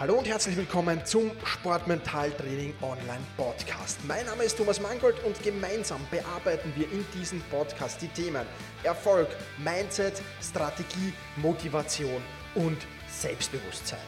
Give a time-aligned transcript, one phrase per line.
[0.00, 3.98] Hallo und herzlich willkommen zum Sportmentaltraining Online Podcast.
[4.06, 8.46] Mein Name ist Thomas Mangold und gemeinsam bearbeiten wir in diesem Podcast die Themen
[8.84, 9.26] Erfolg,
[9.56, 12.22] Mindset, Strategie, Motivation
[12.54, 12.76] und
[13.10, 13.98] Selbstbewusstsein.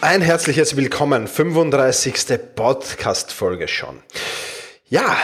[0.00, 2.38] Ein herzliches Willkommen, 35.
[2.54, 4.00] Podcast-Folge schon.
[4.88, 5.16] Ja,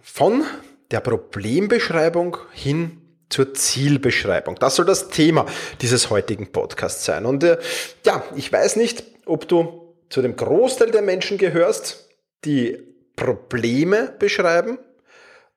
[0.00, 0.44] von
[0.92, 3.01] der Problembeschreibung hin
[3.32, 4.56] zur Zielbeschreibung.
[4.56, 5.46] Das soll das Thema
[5.80, 7.24] dieses heutigen Podcasts sein.
[7.24, 7.58] Und äh,
[8.04, 12.08] ja, ich weiß nicht, ob du zu dem Großteil der Menschen gehörst,
[12.44, 12.78] die
[13.16, 14.78] Probleme beschreiben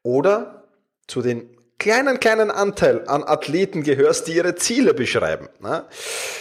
[0.03, 0.63] oder
[1.07, 5.49] zu den kleinen, kleinen Anteil an Athleten gehörst, die ihre Ziele beschreiben.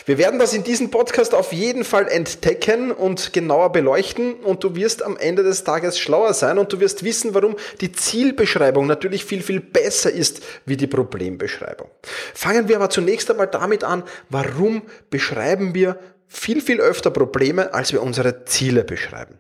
[0.07, 4.77] Wir werden das in diesem Podcast auf jeden Fall entdecken und genauer beleuchten und du
[4.77, 9.25] wirst am Ende des Tages schlauer sein und du wirst wissen, warum die Zielbeschreibung natürlich
[9.25, 11.91] viel, viel besser ist wie die Problembeschreibung.
[12.35, 17.93] Fangen wir aber zunächst einmal damit an, warum beschreiben wir viel, viel öfter Probleme, als
[17.93, 19.39] wir unsere Ziele beschreiben.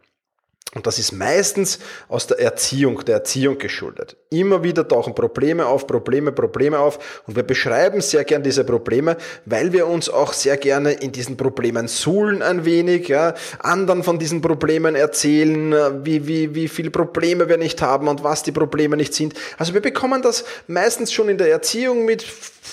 [0.75, 4.17] Und das ist meistens aus der Erziehung, der Erziehung geschuldet.
[4.35, 7.23] Immer wieder tauchen Probleme auf, Probleme, Probleme auf.
[7.27, 11.37] Und wir beschreiben sehr gern diese Probleme, weil wir uns auch sehr gerne in diesen
[11.37, 17.49] Problemen suhlen ein wenig, ja, anderen von diesen Problemen erzählen, wie, wie, wie viele Probleme
[17.49, 19.35] wir nicht haben und was die Probleme nicht sind.
[19.59, 22.25] Also wir bekommen das meistens schon in der Erziehung mit,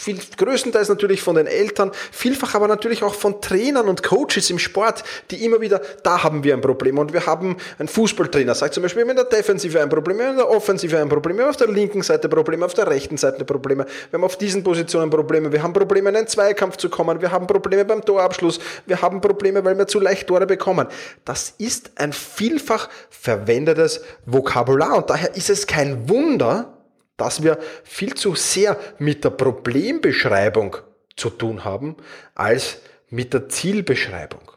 [0.02, 4.58] viel, größtenteils natürlich von den Eltern, vielfach aber natürlich auch von Trainern und Coaches im
[4.58, 8.73] Sport, die immer wieder, da haben wir ein Problem und wir haben ein Fußballtrainer sagt
[8.73, 11.09] zum Beispiel, wir haben in der Defensive ein Problem, wir haben in der Offensive ein
[11.09, 14.64] Problem, auf der linken Seite Probleme, auf der rechten Seite Probleme, wir haben auf diesen
[14.64, 18.60] Positionen Probleme, wir haben Probleme in einen Zweikampf zu kommen, wir haben Probleme beim Torabschluss,
[18.88, 20.88] wir haben Probleme, weil wir zu leicht Tore bekommen.
[21.26, 26.74] Das ist ein vielfach verwendetes Vokabular und daher ist es kein Wunder,
[27.18, 30.78] dass wir viel zu sehr mit der Problembeschreibung
[31.16, 31.96] zu tun haben,
[32.34, 32.80] als
[33.10, 34.52] mit der Zielbeschreibung.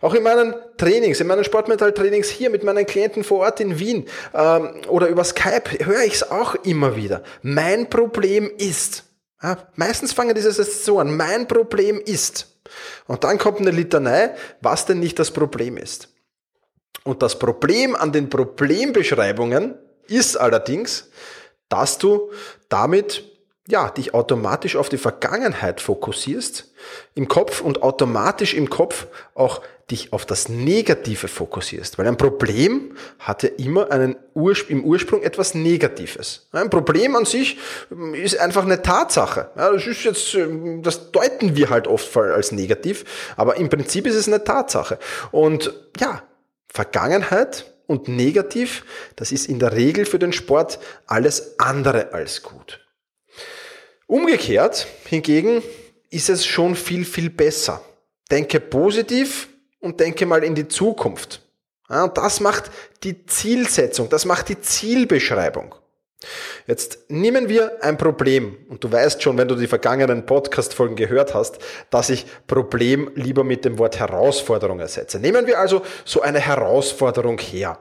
[0.00, 4.06] Auch in meinen Trainings, in meinen Sportmental-Trainings hier mit meinen Klienten vor Ort in Wien
[4.34, 7.22] ähm, oder über Skype höre ich es auch immer wieder.
[7.42, 9.04] Mein Problem ist.
[9.42, 11.16] Ja, meistens fangen diese Sätze so an.
[11.16, 12.46] Mein Problem ist.
[13.06, 16.08] Und dann kommt eine Litanei, was denn nicht das Problem ist.
[17.04, 19.74] Und das Problem an den Problembeschreibungen
[20.06, 21.10] ist allerdings,
[21.68, 22.30] dass du
[22.68, 23.31] damit
[23.68, 26.72] ja, dich automatisch auf die Vergangenheit fokussierst
[27.14, 31.96] im Kopf und automatisch im Kopf auch dich auf das Negative fokussierst.
[31.98, 36.48] Weil ein Problem hat ja immer einen Urspr im Ursprung etwas Negatives.
[36.50, 37.58] Ein Problem an sich
[38.14, 39.50] ist einfach eine Tatsache.
[39.56, 40.36] Ja, das ist jetzt,
[40.82, 43.04] das deuten wir halt oft als negativ,
[43.36, 44.98] aber im Prinzip ist es eine Tatsache.
[45.30, 46.22] Und ja,
[46.72, 48.84] Vergangenheit und negativ,
[49.16, 52.80] das ist in der Regel für den Sport alles andere als gut.
[54.12, 55.62] Umgekehrt hingegen
[56.10, 57.80] ist es schon viel, viel besser.
[58.30, 59.48] Denke positiv
[59.80, 61.40] und denke mal in die Zukunft.
[61.88, 62.70] Ja, und das macht
[63.04, 65.74] die Zielsetzung, das macht die Zielbeschreibung.
[66.66, 71.32] Jetzt nehmen wir ein Problem und du weißt schon, wenn du die vergangenen Podcast-Folgen gehört
[71.32, 71.58] hast,
[71.88, 75.20] dass ich Problem lieber mit dem Wort Herausforderung ersetze.
[75.20, 77.78] Nehmen wir also so eine Herausforderung her.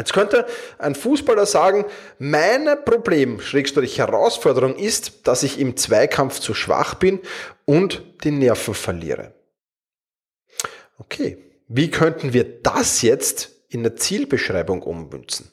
[0.00, 0.46] Jetzt könnte
[0.78, 1.84] ein Fußballer sagen,
[2.18, 7.20] mein Problem, Schrägstrich Herausforderung ist, dass ich im Zweikampf zu schwach bin
[7.66, 9.34] und die Nerven verliere.
[10.96, 11.36] Okay,
[11.68, 15.50] wie könnten wir das jetzt in der Zielbeschreibung ummünzen?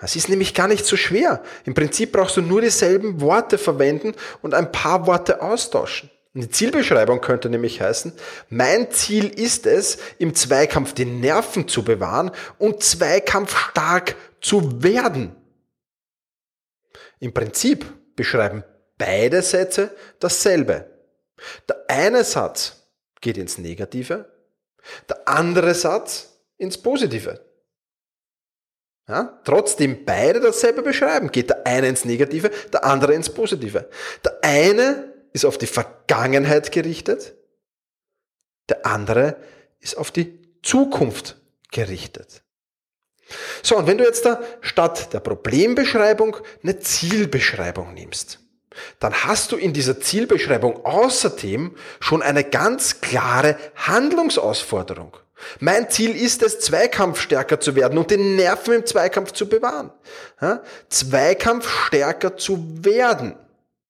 [0.00, 1.42] Es ist nämlich gar nicht so schwer.
[1.64, 6.12] Im Prinzip brauchst du nur dieselben Worte verwenden und ein paar Worte austauschen.
[6.34, 8.12] Die Zielbeschreibung könnte nämlich heißen,
[8.48, 15.34] mein Ziel ist es, im Zweikampf die Nerven zu bewahren und zweikampfstark zu werden.
[17.18, 18.62] Im Prinzip beschreiben
[18.98, 20.90] beide Sätze dasselbe.
[21.68, 22.88] Der eine Satz
[23.20, 24.30] geht ins Negative,
[25.08, 27.40] der andere Satz ins Positive.
[29.08, 33.88] Ja, trotzdem beide dasselbe beschreiben, geht der eine ins Negative, der andere ins Positive.
[34.22, 35.07] Der eine
[35.38, 37.34] ist auf die Vergangenheit gerichtet,
[38.68, 39.36] der andere
[39.80, 41.36] ist auf die Zukunft
[41.70, 42.42] gerichtet.
[43.62, 48.40] So, und wenn du jetzt da statt der Problembeschreibung eine Zielbeschreibung nimmst,
[49.00, 55.16] dann hast du in dieser Zielbeschreibung außerdem schon eine ganz klare Handlungsausforderung.
[55.60, 59.92] Mein Ziel ist es, zweikampfstärker zu werden und den Nerven im Zweikampf zu bewahren.
[60.40, 60.62] Ja?
[60.88, 63.36] Zweikampfstärker zu werden.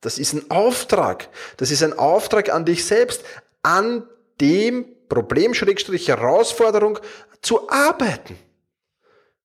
[0.01, 1.29] Das ist ein Auftrag.
[1.57, 3.25] Das ist ein Auftrag an dich selbst,
[3.63, 4.09] an
[4.41, 6.99] dem Problem, Schrägstrich, Herausforderung
[7.43, 8.39] zu arbeiten.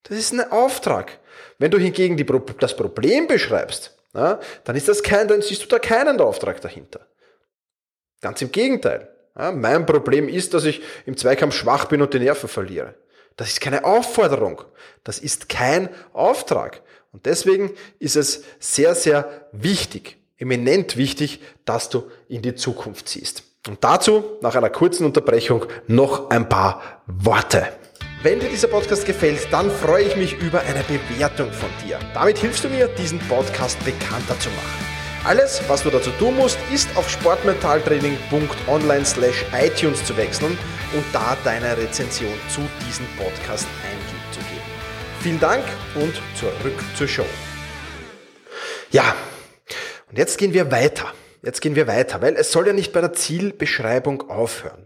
[0.04, 1.20] Das ist ein Auftrag.
[1.58, 2.26] Wenn du hingegen die,
[2.60, 7.08] das Problem beschreibst, na, dann ist das kein, dann siehst du da keinen Auftrag dahinter.
[8.22, 9.10] Ganz im Gegenteil.
[9.36, 12.94] Ja, mein Problem ist, dass ich im Zweikampf schwach bin und die Nerven verliere.
[13.36, 14.62] Das ist keine Aufforderung.
[15.04, 16.82] Das ist kein Auftrag.
[17.12, 23.44] Und deswegen ist es sehr, sehr wichtig, eminent wichtig, dass du in die Zukunft siehst.
[23.68, 27.68] Und dazu, nach einer kurzen Unterbrechung, noch ein paar Worte.
[28.22, 31.98] Wenn dir dieser Podcast gefällt, dann freue ich mich über eine Bewertung von dir.
[32.14, 34.86] Damit hilfst du mir, diesen Podcast bekannter zu machen.
[35.26, 40.58] Alles, was du dazu tun musst, ist auf sportmentaltraining.online slash iTunes zu wechseln
[40.94, 44.64] und da deine Rezension zu diesem Podcast einzugeben.
[45.22, 45.64] Vielen Dank
[45.96, 47.26] und zurück zur Show.
[50.14, 51.12] Und jetzt gehen wir weiter.
[51.42, 54.86] Jetzt gehen wir weiter, weil es soll ja nicht bei der Zielbeschreibung aufhören.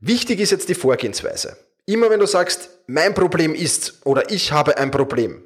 [0.00, 1.56] Wichtig ist jetzt die Vorgehensweise.
[1.86, 5.42] Immer wenn du sagst, mein Problem ist oder ich habe ein Problem,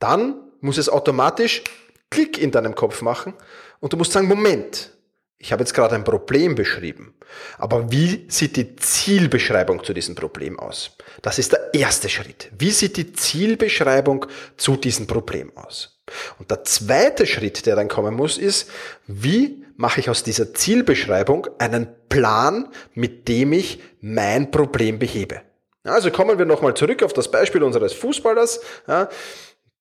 [0.00, 1.64] dann muss es automatisch
[2.10, 3.32] Klick in deinem Kopf machen
[3.80, 4.90] und du musst sagen, Moment,
[5.38, 7.14] ich habe jetzt gerade ein Problem beschrieben,
[7.56, 10.90] aber wie sieht die Zielbeschreibung zu diesem Problem aus?
[11.22, 12.50] Das ist der erste Schritt.
[12.58, 14.26] Wie sieht die Zielbeschreibung
[14.58, 15.95] zu diesem Problem aus?
[16.38, 18.70] Und der zweite Schritt, der dann kommen muss, ist,
[19.06, 25.42] wie mache ich aus dieser Zielbeschreibung einen Plan, mit dem ich mein Problem behebe?
[25.84, 28.60] Also kommen wir nochmal zurück auf das Beispiel unseres Fußballers.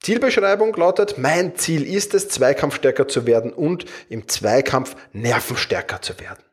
[0.02, 6.44] Zielbeschreibung lautet, mein Ziel ist es, zweikampfstärker zu werden und im Zweikampf nervenstärker zu werden.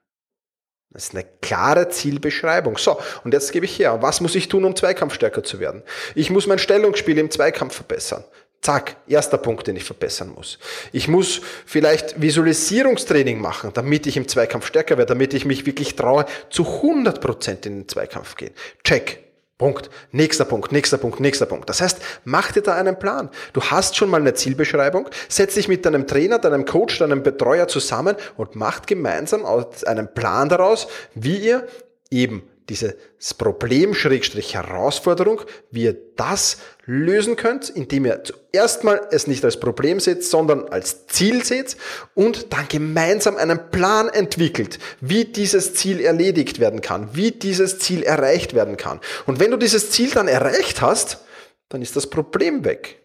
[0.90, 2.76] Das ist eine klare Zielbeschreibung.
[2.76, 5.82] So, und jetzt gebe ich her, was muss ich tun, um zweikampfstärker zu werden?
[6.14, 8.24] Ich muss mein Stellungsspiel im Zweikampf verbessern.
[8.62, 10.60] Zack, erster Punkt, den ich verbessern muss.
[10.92, 15.96] Ich muss vielleicht Visualisierungstraining machen, damit ich im Zweikampf stärker werde, damit ich mich wirklich
[15.96, 18.54] traue, zu 100% in den Zweikampf gehen.
[18.84, 19.18] Check.
[19.58, 19.90] Punkt.
[20.12, 21.68] Nächster Punkt, nächster Punkt, nächster Punkt.
[21.68, 23.30] Das heißt, mach dir da einen Plan.
[23.52, 27.68] Du hast schon mal eine Zielbeschreibung, setz dich mit deinem Trainer, deinem Coach, deinem Betreuer
[27.68, 29.44] zusammen und macht gemeinsam
[29.86, 31.66] einen Plan daraus, wie ihr
[32.10, 32.94] eben dieses
[33.36, 39.58] Problem, Schrägstrich Herausforderung, wie ihr das lösen könnt, indem ihr zuerst mal es nicht als
[39.58, 41.76] Problem seht, sondern als Ziel seht
[42.14, 48.02] und dann gemeinsam einen Plan entwickelt, wie dieses Ziel erledigt werden kann, wie dieses Ziel
[48.02, 49.00] erreicht werden kann.
[49.26, 51.18] Und wenn du dieses Ziel dann erreicht hast,
[51.68, 53.01] dann ist das Problem weg.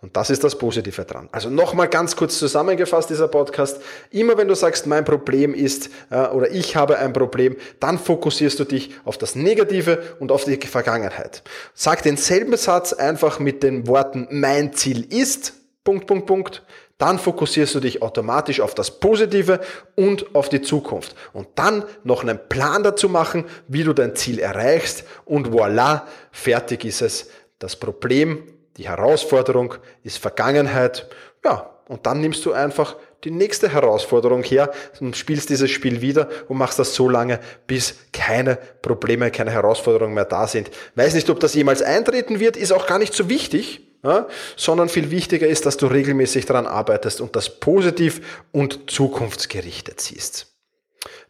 [0.00, 1.28] Und das ist das Positive dran.
[1.32, 3.80] Also nochmal ganz kurz zusammengefasst, dieser Podcast.
[4.10, 8.58] Immer wenn du sagst, mein Problem ist äh, oder ich habe ein Problem, dann fokussierst
[8.60, 11.42] du dich auf das Negative und auf die Vergangenheit.
[11.74, 15.54] Sag denselben Satz einfach mit den Worten, mein Ziel ist,
[15.84, 16.62] Punkt, Punkt, Punkt.
[16.98, 19.60] Dann fokussierst du dich automatisch auf das Positive
[19.96, 21.16] und auf die Zukunft.
[21.32, 25.02] Und dann noch einen Plan dazu machen, wie du dein Ziel erreichst.
[25.24, 27.28] Und voilà, fertig ist es.
[27.58, 28.44] Das Problem
[28.76, 31.08] die Herausforderung ist Vergangenheit.
[31.44, 36.28] Ja, und dann nimmst du einfach die nächste Herausforderung her und spielst dieses Spiel wieder
[36.48, 40.70] und machst das so lange, bis keine Probleme, keine Herausforderungen mehr da sind.
[40.94, 44.26] Weiß nicht, ob das jemals eintreten wird, ist auch gar nicht so wichtig, ja,
[44.56, 50.48] sondern viel wichtiger ist, dass du regelmäßig daran arbeitest und das positiv und zukunftsgerichtet siehst.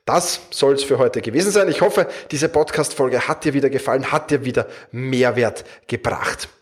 [0.05, 1.69] Das soll es für heute gewesen sein.
[1.69, 6.49] Ich hoffe, diese Podcast-Folge hat dir wieder gefallen, hat dir wieder Mehrwert gebracht.